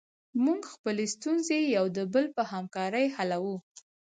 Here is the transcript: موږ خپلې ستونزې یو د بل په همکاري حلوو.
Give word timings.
موږ 0.45 0.61
خپلې 0.73 1.05
ستونزې 1.15 1.59
یو 1.75 1.85
د 1.97 1.99
بل 2.13 2.25
په 2.35 2.43
همکاري 2.51 3.05
حلوو. 3.15 3.55